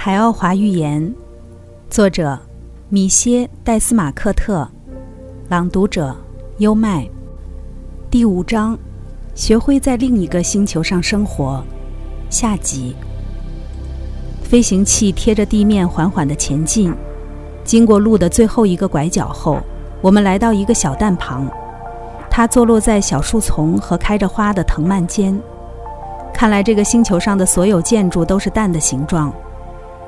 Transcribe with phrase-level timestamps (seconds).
[0.00, 1.12] 海奥华寓言，
[1.90, 2.38] 作者
[2.88, 4.66] 米歇·戴斯马克特，
[5.48, 6.16] 朗读者
[6.58, 7.04] 优麦。
[8.08, 8.78] 第五章：
[9.34, 11.64] 学会在另一个星球上生活。
[12.30, 12.94] 下集。
[14.44, 16.94] 飞行器贴着地面缓缓地前进，
[17.64, 19.58] 经过路的最后一个拐角后，
[20.00, 21.50] 我们来到一个小蛋旁。
[22.30, 25.36] 它坐落在小树丛和开着花的藤蔓间。
[26.32, 29.34] 看来这个星球上的所有建筑都是蛋的形状。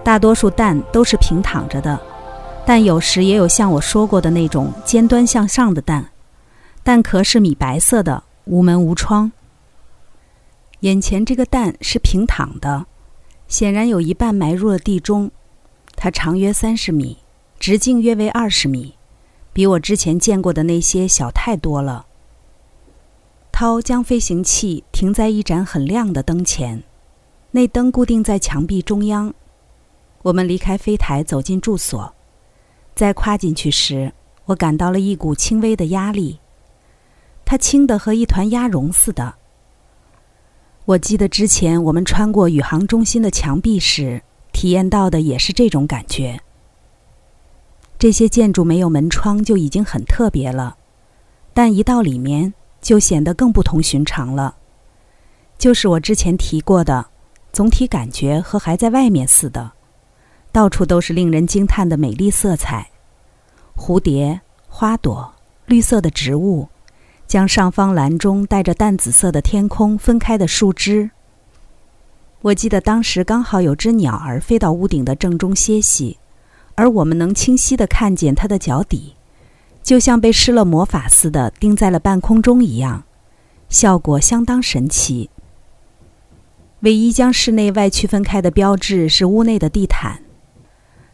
[0.02, 2.00] 大多数蛋都是平躺着的，
[2.66, 6.10] 但有时也有像我说过的那种尖端向上的蛋。
[6.82, 9.30] 蛋壳是米白色的，无门无窗。
[10.80, 12.86] 眼前这个蛋是平躺的，
[13.46, 15.30] 显然有一半埋入了地中。
[15.94, 17.18] 它长约三十米，
[17.58, 18.94] 直径约为二十米，
[19.52, 22.06] 比我之前见过的那些小太多了。
[23.52, 26.82] 涛将飞行器停在一盏很亮的灯前，
[27.50, 29.34] 那灯固定在墙壁中央。
[30.22, 32.14] 我们离开飞台，走进住所。
[32.94, 34.12] 在跨进去时，
[34.44, 36.38] 我感到了一股轻微的压力，
[37.44, 39.34] 它轻得和一团鸭绒似的。
[40.84, 46.40] 我记得之前我们穿过宇航中心的墙壁时，体验到的也是这种感觉。
[47.98, 50.76] 这些建筑没有门窗就已经很特别了，
[51.54, 54.56] 但一到里面就显得更不同寻常了。
[55.56, 57.06] 就是我之前提过的，
[57.52, 59.72] 总体感觉和还在外面似的。
[60.52, 62.90] 到处都是令人惊叹的美丽色彩，
[63.76, 65.32] 蝴蝶、花朵、
[65.66, 66.68] 绿色的植物，
[67.26, 71.10] 将上方蓝中带着淡紫色的天空分开的树枝。
[72.42, 76.18] 我记得当时刚好有只鸟儿飞到屋顶的正中歇息，
[76.74, 79.14] 而我们能清晰地看见它的脚底，
[79.82, 83.04] 就像被施了魔法似的钉在了半空中一样，
[83.68, 85.30] 效果相当神奇。
[86.80, 90.22] 唯一将室内外区分开的标志是屋内的地毯。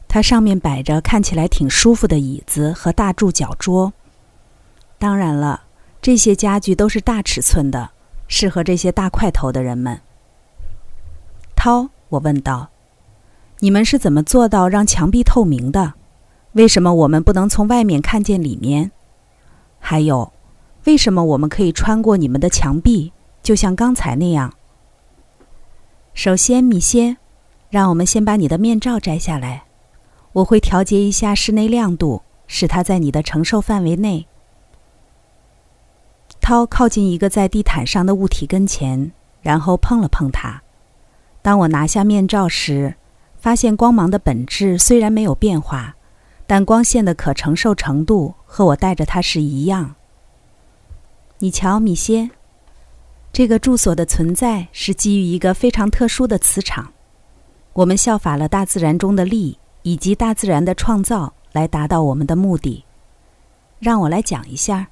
[0.09, 3.93] 它上面摆着看起来挺舒服的椅子和大柱脚桌。
[4.99, 5.63] 当然了，
[6.01, 7.91] 这些家具都是大尺寸的，
[8.29, 10.01] 适合这些大块头的人们。
[11.55, 12.71] 涛，我问道
[13.61, 15.95] ：“你们是怎么做到让墙壁透明的？
[16.53, 18.91] 为什么我们不能从外面看见里面？
[19.79, 20.33] 还有，
[20.85, 23.13] 为什么我们可以穿过你们的墙壁，
[23.43, 24.55] 就像刚才那样？”
[26.15, 27.19] 首先，米歇，
[27.69, 29.65] 让我们先把你的面罩摘下来。
[30.37, 34.27] 我会调节一下室内亮度，使它在你的承受范围内。
[36.43, 40.63] 涛靠近一个在地毯上的物体跟前，然后碰了碰它。
[41.41, 42.97] 当我拿下面罩时，
[43.39, 45.97] 发现光芒的本质虽然没有变化，
[46.47, 49.95] 但光线的可承受程度和我戴着它时一样。
[51.39, 52.29] 你瞧，米歇，
[53.33, 56.93] 这个住所的存在是基于一个非常特殊的磁场。
[57.73, 59.59] 我们效法了大自然中的力。
[59.87, 62.85] 以及大自然的创造来达到我们的目的。
[63.79, 64.89] 让我来讲一下，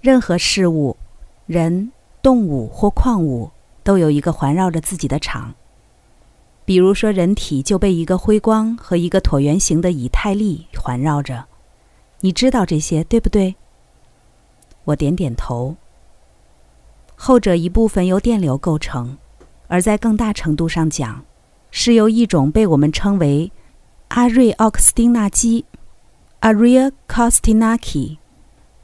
[0.00, 0.96] 任何事物、
[1.44, 3.50] 人、动物或矿物
[3.84, 5.52] 都有一个环绕着自己的场。
[6.64, 11.44] 比如说，人体就被一个辉光和一个椭圆形的以太力环绕着。
[12.20, 13.54] 你知道这些，对不对？
[14.84, 15.76] 我点点头。
[17.16, 19.18] 后者一部分由电流构成，
[19.68, 21.22] 而在更大程度上讲，
[21.70, 23.52] 是由一种被我们称为。
[24.08, 25.64] 阿瑞奥克斯汀纳基
[26.40, 28.18] （Aria Kostinaki）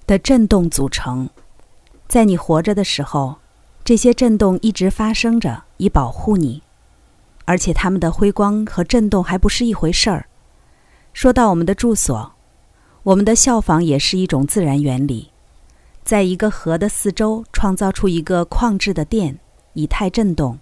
[0.06, 1.30] 的振动组成。
[2.08, 3.36] 在你活着的时候，
[3.84, 6.62] 这些振动一直发生着，以保护你。
[7.44, 10.26] 而且，它们的辉光和振动还不是一回事儿。
[11.12, 12.32] 说到我们的住所，
[13.04, 15.30] 我们的效仿也是一种自然原理，
[16.04, 19.38] 在一个河的四周创造出一个矿质的电
[19.72, 20.58] 以太振动。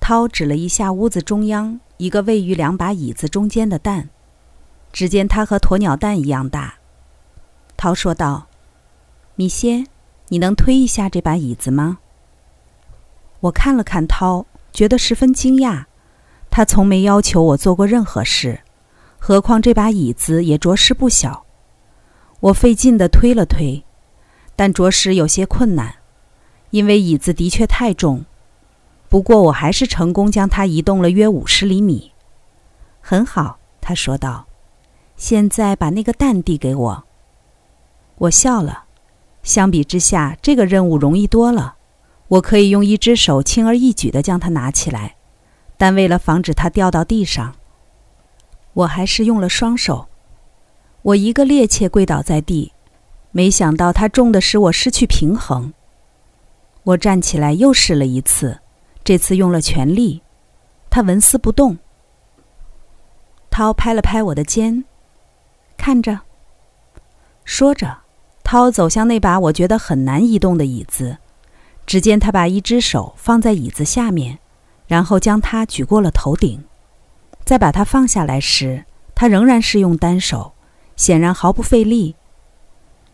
[0.00, 1.80] 涛指了一下屋子中央。
[1.98, 4.10] 一个位于两把椅子中间的蛋，
[4.92, 6.74] 只见它和鸵鸟蛋一样大。
[7.76, 8.48] 涛说道
[9.34, 9.86] ：“米歇，
[10.28, 11.98] 你能推一下这把椅子吗？”
[13.40, 15.84] 我看了看涛，觉得十分惊讶。
[16.50, 18.60] 他从没要求我做过任何事，
[19.18, 21.44] 何况这把椅子也着实不小。
[22.40, 23.84] 我费劲地推了推，
[24.54, 25.96] 但着实有些困难，
[26.70, 28.24] 因为椅子的确太重。
[29.08, 32.12] 不过，我还是成功将它移动了约五十厘米。
[33.00, 34.46] 很好，他说道。
[35.16, 37.04] 现在把那个蛋递给我。
[38.18, 38.84] 我笑了。
[39.42, 41.76] 相比之下，这个任务容易多了。
[42.28, 45.14] 我可以用一只手轻而易举地将它拿起来，
[45.76, 47.54] 但为了防止它掉到地上，
[48.72, 50.08] 我还是用了双手。
[51.02, 52.72] 我一个趔趄跪倒在地，
[53.30, 55.72] 没想到它重的使我失去平衡。
[56.82, 58.58] 我站起来又试了一次。
[59.06, 60.20] 这次用了全力，
[60.90, 61.78] 他纹丝不动。
[63.48, 64.82] 涛拍了拍我的肩，
[65.76, 66.22] 看着。
[67.44, 67.98] 说着，
[68.42, 71.18] 涛走向那把我觉得很难移动的椅子。
[71.86, 74.40] 只见他把一只手放在椅子下面，
[74.88, 76.64] 然后将它举过了头顶。
[77.44, 80.54] 再把它放下来时，他仍然是用单手，
[80.96, 82.16] 显然毫不费力。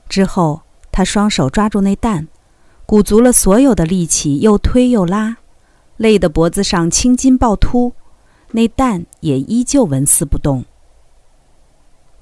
[0.08, 2.28] 之后，他双手抓住那蛋，
[2.86, 5.36] 鼓足了所有的力气，又推又拉，
[6.02, 7.92] 累得脖子上青筋暴突。
[8.50, 10.64] 那蛋也依旧纹丝不动。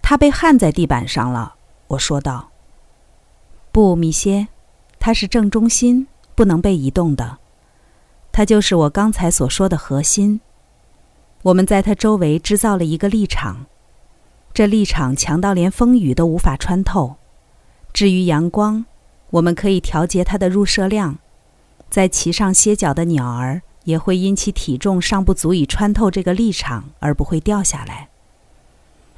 [0.03, 1.55] 他被焊在地板上了，
[1.89, 2.51] 我说道。
[3.73, 4.49] 不，米歇，
[4.99, 7.39] 它是正中心，不能被移动的。
[8.31, 10.41] 它就是我刚才所说的核心。
[11.43, 13.65] 我们在它周围制造了一个立场，
[14.53, 17.17] 这立场强到连风雨都无法穿透。
[17.93, 18.85] 至于阳光，
[19.31, 21.19] 我们可以调节它的入射量，
[21.89, 23.63] 在其上歇脚的鸟儿。
[23.85, 28.09] 也会因其体重尚不足以穿透这个立场而不会掉下来。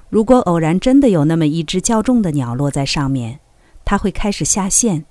[0.09, 3.41] 如果偶然真的有那么一只较重的鸟落在上面，
[3.85, 5.05] 它会开始下线，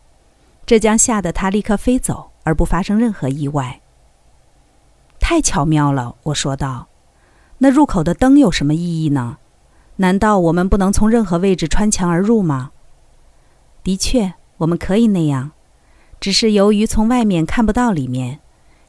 [0.66, 3.82] 这将吓得它立刻飞走而不发生任何意外。
[5.20, 6.88] 太巧妙了，我说道。
[7.58, 9.38] 那入口的灯有什么意义呢？
[9.98, 12.72] 难道我们不能从任何位置穿墙而入吗？
[13.84, 15.52] 的确，我们可以那样，
[16.20, 18.40] 只是由于从外面看不到里面。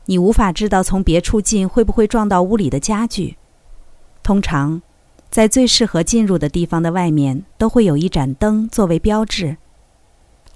[0.06, 3.36] 你无法知道从别处进会不会撞到屋里的家具。
[4.22, 4.82] 通常，
[5.30, 9.56] 在最适合进入的地方的外面都会有一盏灯作为标志。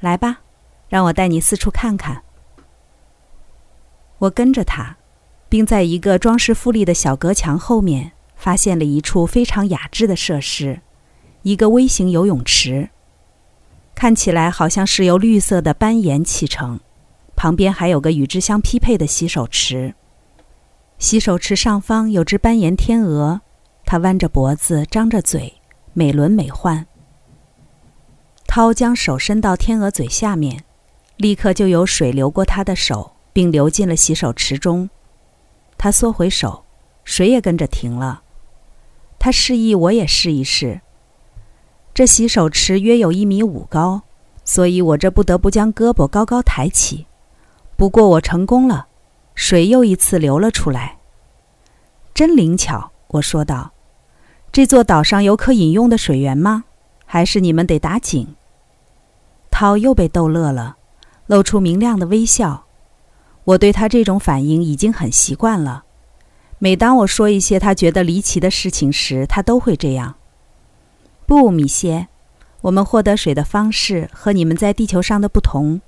[0.00, 0.40] 来吧，
[0.88, 2.22] 让我带你四处看看。
[4.18, 4.96] 我跟着他，
[5.48, 10.80] 并在一个装饰富丽的小隔墙后面发现了一处非常雅致的设施——
[11.42, 12.90] 一个微型游泳池，
[13.94, 16.80] 看起来好像是由绿色的斑岩砌成。
[17.46, 19.94] 旁边还有个与之相匹配的洗手池。
[20.98, 23.40] 洗手池上方有只斑岩天鹅，
[23.84, 25.54] 它弯着脖子，张着嘴，
[25.92, 26.86] 美轮美奂。
[28.48, 30.64] 涛将手伸到天鹅嘴下面，
[31.18, 34.90] 立刻就有水流过他的手，并流进了洗手池中。
[35.78, 36.64] 他缩回手，
[37.04, 38.24] 水也跟着停了。
[39.20, 40.80] 他示意我也试一试。
[41.94, 44.02] 这洗手池约有一米五高，
[44.44, 47.05] 所以我这不得不将胳膊高高抬起。
[47.76, 48.86] 不过我成功了，
[49.34, 50.96] 水又一次流了出来。
[52.14, 53.72] 真灵巧，我说道。
[54.50, 56.64] 这座岛上有可饮用的水源吗？
[57.04, 58.34] 还是你们得打井？
[59.50, 60.78] 涛又被逗乐了，
[61.26, 62.64] 露出明亮的微笑。
[63.44, 65.84] 我对他这种反应已经很习惯了。
[66.58, 70.14] 每当我说一些他觉得离奇的事情时，他都会这样。
[71.26, 72.08] 不，米歇，
[72.62, 75.82] 我们获得水的方式和你们在地球上的不同。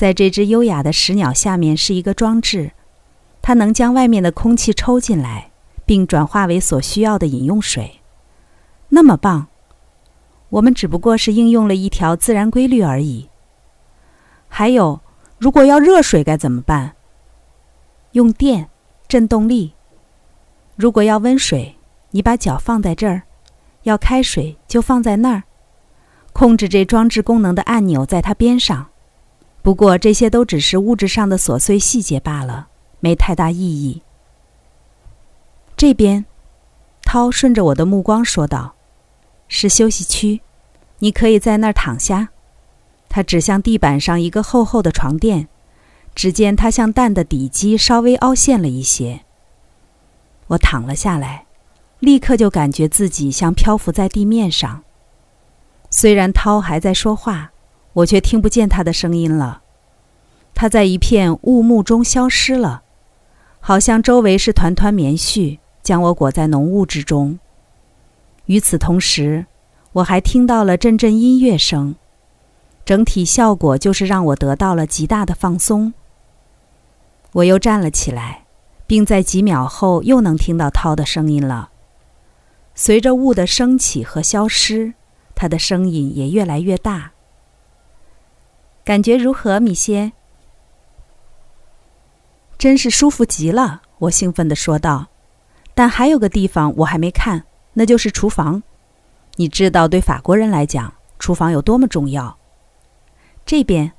[0.00, 2.70] 在这只优雅的石鸟下面是一个装置，
[3.42, 5.50] 它能将外面的空气抽进来，
[5.84, 8.00] 并转化为所需要的饮用水。
[8.88, 9.48] 那么棒！
[10.48, 13.28] 我们只不过是应用了一条自然规律而已。
[14.48, 15.02] 还有，
[15.36, 16.94] 如果要热水该怎么办？
[18.12, 18.70] 用电，
[19.06, 19.74] 振动力。
[20.76, 21.76] 如果要温水，
[22.12, 23.24] 你把脚放在这儿；
[23.82, 25.42] 要开水，就放在那儿。
[26.32, 28.89] 控制这装置功能的按钮在它边上。
[29.62, 32.68] 不过这些都只是物质上的琐碎细节罢了，
[33.00, 34.02] 没太大意义。
[35.76, 36.24] 这边，
[37.02, 38.74] 涛顺着我的目光说道
[39.48, 40.40] ：“是休息区，
[41.00, 42.30] 你可以在那儿躺下。”
[43.10, 45.48] 他指向地板上一个厚厚的床垫，
[46.14, 49.24] 只见它像蛋的底基稍微凹陷了一些。
[50.48, 51.46] 我躺了下来，
[51.98, 54.84] 立刻就感觉自己像漂浮在地面上。
[55.90, 57.49] 虽然涛还在说话。
[57.92, 59.62] 我却听不见他的声音了，
[60.54, 62.82] 他在一片雾幕中消失了，
[63.58, 67.38] 好像周围是团团棉絮，将我裹在浓雾之中。
[68.46, 69.46] 与此同时，
[69.92, 71.96] 我还听到了阵阵音乐声，
[72.84, 75.92] 整体效果就是让我得到了极大的放松。
[77.32, 78.44] 我又站了起来，
[78.86, 81.70] 并在几秒后又能听到涛的声音了。
[82.74, 84.94] 随着雾的升起和消失，
[85.34, 87.12] 他的声音也越来越大。
[88.90, 90.10] 感觉如何，米歇？
[92.58, 95.06] 真是舒服极了，我兴奋地说道。
[95.76, 97.44] 但还有个地方我还没看，
[97.74, 98.64] 那就是厨房。
[99.36, 102.36] 你知道，对法国人来讲，厨房有多么重要。
[103.46, 103.92] 这边，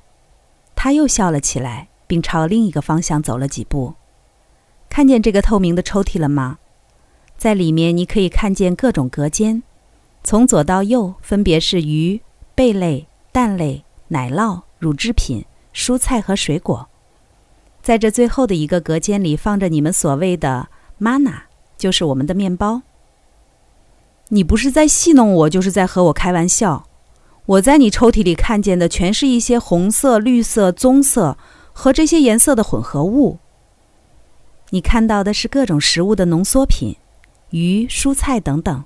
[0.76, 3.94] 他又笑了起来，并朝另一个方向走了几步。
[4.90, 6.58] 看见这个透明的抽屉了吗？
[7.38, 9.62] 在里面，你可以看见各种隔间，
[10.22, 12.20] 从左到右分别是鱼、
[12.54, 14.60] 贝类、蛋类、奶酪。
[14.82, 16.88] 乳制品、蔬菜和水果，
[17.80, 20.70] 在这最后的一个隔间里放着你们所谓的
[21.00, 21.42] “mana”，
[21.78, 22.82] 就是我们的面包。
[24.30, 26.88] 你不是在戏弄我，就是在和我开玩笑。
[27.46, 31.38] 我在你抽屉里看见的全是一些红色、绿色、棕色
[31.72, 33.38] 和这些颜色的混合物。
[34.70, 36.96] 你看到的是各种食物的浓缩品，
[37.50, 38.82] 鱼、蔬菜等等，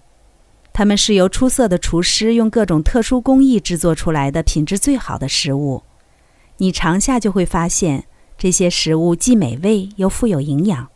[0.76, 5.82] 它们是由出色的厨师用各种特殊工艺制作出来的品质最好的食物。
[6.58, 8.04] 你尝下就会发现，
[8.36, 10.88] 这些食物既美味又富有营养。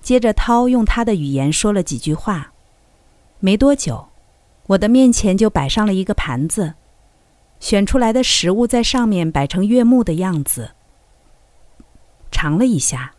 [0.00, 2.54] 接着，涛用他的语言说了几句话。
[3.40, 4.08] 没多久，
[4.68, 6.76] 我的面前就摆上了一个盘子，
[7.60, 10.70] 选出来的食物在上面摆成悦目的样子。
[12.30, 13.12] 尝了一下，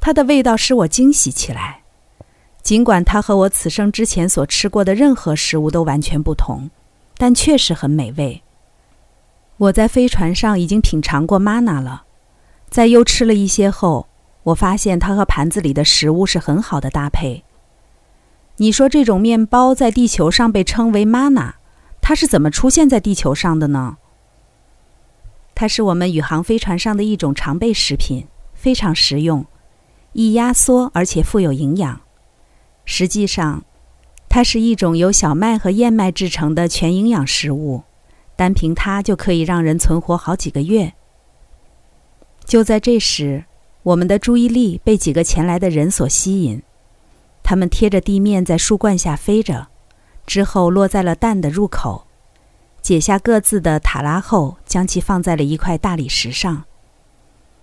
[0.00, 1.83] 它的味道使我惊喜起来。
[2.64, 6.70] 尽管它和我此生之前所吃过的任何食物都完全不同，
[7.18, 8.42] 但确实很美味。
[9.58, 12.04] 我在飞船上已经品尝过玛娜了，
[12.70, 14.08] 在又吃了一些后，
[14.44, 17.44] 我发现它和盘子里的食物是很好的搭配。
[18.56, 21.52] 你说这种面包在地球上被称为 mana，
[22.00, 23.98] 它是怎么出现在地球上的呢？
[25.54, 29.44] 它是我们宇航飞船上的一种常备食品，非常实用，
[30.14, 32.00] 易压缩而且富有营养。
[32.84, 33.64] 实际上，
[34.28, 37.82] 它是一种由小麦和燕麦制成的全营养食物，
[38.36, 40.92] 单凭它就可以让人存活好几个月。
[42.44, 43.44] 就在这时，
[43.82, 46.62] 我们的注意力被几个前来的人所吸引。
[47.42, 49.68] 他们贴着地面在树冠下飞着，
[50.26, 52.06] 之后落在了蛋的入口，
[52.82, 56.64] 解下各自的塔拉后，将其放在了一块大理石上。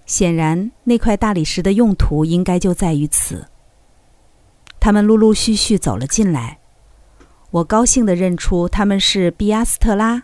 [0.06, 3.48] 显然，那块大理石的用途应该就在于此。
[4.82, 6.58] 他们陆陆续续走了进来，
[7.52, 10.24] 我高兴地认出他们是比阿斯特拉、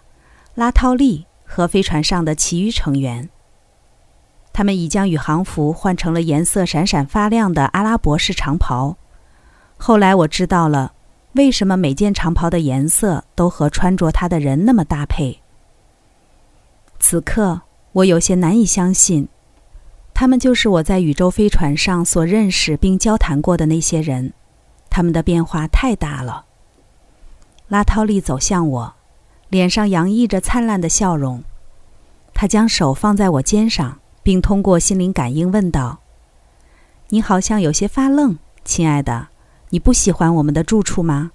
[0.56, 3.30] 拉涛利和飞船上的其余成员。
[4.52, 8.98] 他们已将宇航服换成了颜色闪闪发亮的阿拉伯式长袍。
[9.78, 10.94] 后来我知道了，
[11.34, 15.40] 为什么每件长袍的颜色都和穿着它的人那么搭配。
[17.00, 17.62] 此刻
[17.92, 19.28] 我有些难以相信，
[20.16, 24.34] 他们就是我在宇宙飞船上所认识并交谈过的那些人，
[24.98, 26.46] 他们的变化太大了。
[27.68, 28.96] 拉涛利走向我，
[29.48, 31.44] 脸上洋溢着灿烂的笑容，
[32.34, 36.00] 他将手放在我肩上，并通过心灵感应问道
[37.10, 39.28] ：“你好像有些发愣，亲爱的。”
[39.70, 41.32] 你不喜欢我们的住处吗？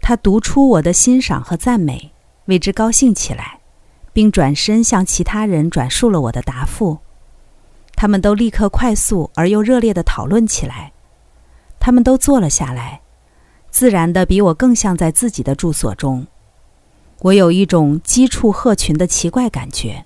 [0.00, 2.12] 他读出我的欣赏和赞美，
[2.46, 3.60] 为之高兴起来，
[4.12, 6.98] 并转身向其他人转述了我的答复。
[7.94, 10.90] 他们都立刻快速而又热烈地讨论起来。
[11.80, 13.00] 他们都坐了下来，
[13.70, 16.26] 自然的比我更像在自己的住所中。
[17.22, 20.04] 我有一种鸡畜鹤群的奇怪感觉，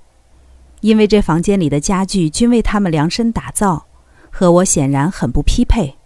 [0.81, 3.87] 因为这房间里的家具均为他们量身打造，
[4.31, 5.97] 和我显然很不匹配。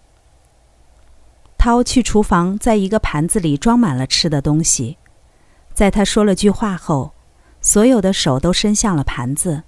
[1.57, 4.97] 涛去厨房，在一个盘子里装满了吃的东西。
[5.75, 7.13] 在他说了句话后，
[7.61, 9.65] 所有的手都伸向了盘子。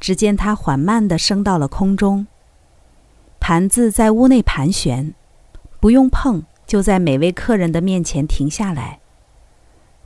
[0.00, 2.28] 只见他缓慢地升到了空中。
[3.40, 5.12] 盘子在屋内盘旋，
[5.80, 9.00] 不用碰，就在每位客人的面前停下来。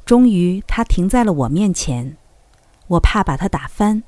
[0.05, 2.17] 终于，他停在了我面前。
[2.89, 4.03] 我怕把他打翻，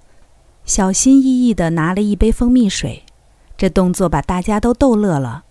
[0.64, 3.04] 小心翼翼地拿了一杯蜂蜜水。
[3.56, 5.44] 这动作把大家都逗乐了。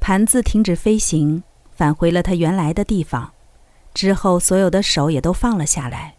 [0.00, 3.32] 盘子停止飞行，返回了它原来的地方。
[3.94, 6.16] 之后，所有的手也都放了下来。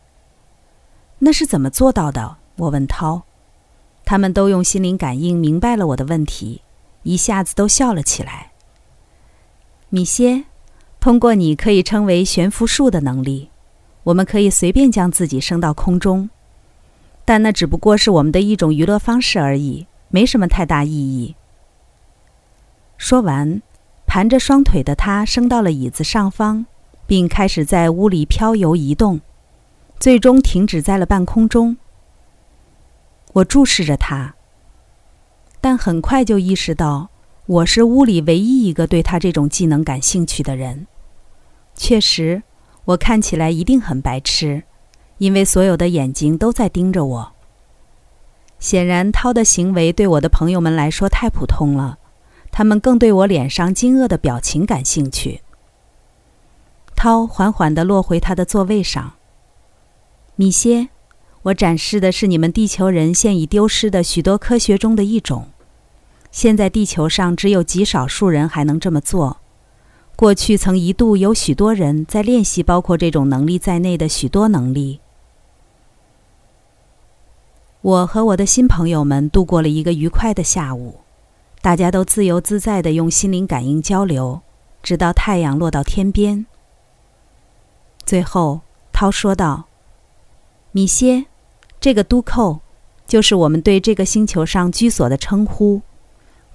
[1.20, 2.38] 那是怎么做到的？
[2.56, 3.24] 我问涛。
[4.06, 6.62] 他们都用心灵感应明白了我的问题，
[7.04, 8.54] 一下子都笑了起来。
[9.90, 10.46] 米歇，
[11.00, 13.50] 通过你可以称为悬浮术的能力，
[14.04, 16.30] 我们可以随便将自己升到空中，
[17.24, 21.36] 但那只不过是我们的一种娱乐方式而已，没什么太大意义。
[22.98, 23.62] 说完。
[24.08, 26.68] 盘着双腿的他升到了椅子上方，
[27.06, 29.20] 并开始在屋里漂游移动，
[30.00, 31.76] 最终停止在了半空中。
[33.34, 34.36] 我注视着他，
[35.60, 37.10] 但很快就意识到
[37.48, 40.88] 我是屋里唯一一个对他这种技能感兴趣的人。
[41.76, 42.42] 确实，
[42.86, 44.64] 我看起来一定很白痴，
[45.20, 47.34] 因为所有的眼睛都在盯着我。
[48.58, 52.00] 显然，涛的行为对我的朋友们来说太普通了。
[52.52, 55.42] 他们更对我脸上惊愕的表情感兴趣。
[56.96, 59.14] 涛缓缓地落回他的座位上。
[60.36, 60.90] 米歇，
[61.44, 65.50] 我展示的是你们地球人现已丢失的许多科学中的一种。
[66.36, 69.38] 现在地球上只有极少数人还能这么做。
[70.18, 75.00] 过去曾一度有许多人在练习包括这种能力在内的许多能力。
[77.80, 81.00] 我和我的新朋友们度过了一个愉快的下午。
[81.62, 84.42] 大家都自由自在地用心灵感应交流，
[84.84, 86.46] 直到太阳落到天边。
[88.06, 88.60] 最后，
[88.92, 89.64] 涛说道
[90.74, 91.28] ：“米歇，
[91.80, 92.60] 这个都寇，
[93.08, 95.82] 就是我们对这个星球上居所的称呼，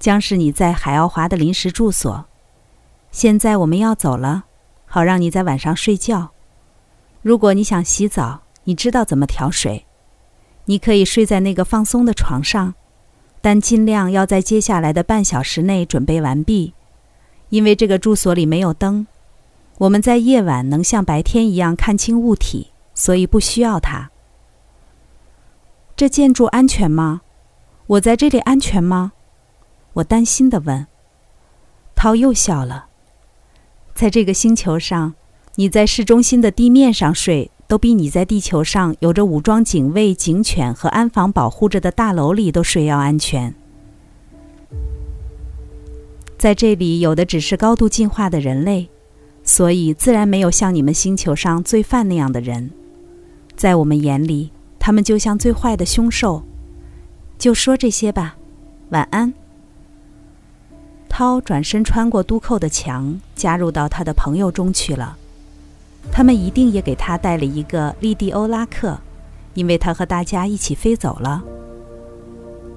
[0.01, 2.25] 将是你在海奥华的临时住所。
[3.11, 4.43] 现在我们要走了，
[4.85, 6.31] 好让你在晚上睡觉。
[7.21, 9.85] 如果你想洗澡，你知道怎么调水，
[10.65, 12.73] 你可以睡在那个放松的床上。”
[13.43, 16.75] 但尽量要在接下来的半小时内准备完毕，
[17.49, 19.07] 因为这个住所里没有灯，
[19.79, 24.11] 我们在夜晚能像白天一样看清物体，所以不需要它。
[25.95, 27.21] 这建筑安全吗？
[27.87, 29.13] 我在这里安全吗？
[29.93, 30.87] 我担心地问。
[31.95, 32.87] 涛又笑了。
[33.93, 35.13] 在这个星球上，
[35.55, 37.51] 你在市中心的地面上睡。
[37.67, 43.55] 都比你在地球上有着武装警卫、警犬和安防保护着的大楼里都睡要安全。
[46.37, 48.89] 在这里，有的只是高度进化的人类，
[49.45, 52.71] 所以自然没有像你们星球上罪犯那样的人。
[53.55, 56.43] 在我们眼里，他们就像最坏的凶兽。
[57.37, 58.35] 就说这些吧，
[58.89, 59.33] 晚安。
[61.11, 65.17] 涛转身穿过都寇的墙，加入到他的朋友中去了。
[66.09, 68.97] 他们一定也给他带了一个利蒂欧拉克，
[69.53, 71.43] 因为他和大家一起飞走了。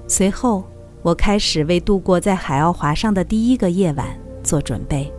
[0.05, 0.65] 随后，
[1.01, 4.05] 我开始为度过在海奥华上的第一个夜晚
[4.43, 5.09] 做准备。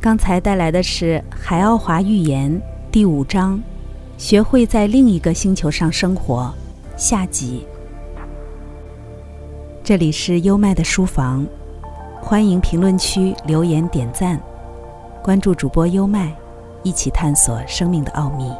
[0.00, 2.50] 刚才带来的是《海奥华寓言》
[2.90, 3.62] 第五章：
[4.18, 6.52] 学会在另一个星球上生活
[6.96, 7.64] 下集。
[9.88, 11.46] 这里是优麦的书房，
[12.20, 14.38] 欢迎评论区留言点赞。
[15.24, 16.30] 关注主播优麦，
[16.82, 18.52] 一起探索生命的奥秘。